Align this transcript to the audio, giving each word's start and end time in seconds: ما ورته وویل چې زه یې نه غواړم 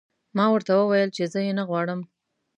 ما 0.35 0.45
ورته 0.53 0.71
وویل 0.75 1.09
چې 1.17 1.23
زه 1.33 1.39
یې 1.45 1.53
نه 1.59 1.63
غواړم 1.69 1.99